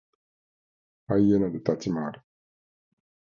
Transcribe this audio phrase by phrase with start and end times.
[1.05, 2.21] ハイエナで立ち回る。